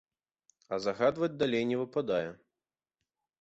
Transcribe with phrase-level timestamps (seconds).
[0.73, 2.23] А загадваць далей не выпадае.